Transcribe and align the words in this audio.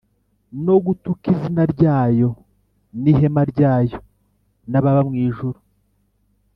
no 0.65 0.75
gutuka 0.85 1.25
izina 1.33 1.63
ryayo 1.73 2.29
n’ihema 3.01 3.43
ryayo 3.51 3.97
n’ababa 4.69 5.01
mu 5.09 5.15
ijuru. 5.27 5.59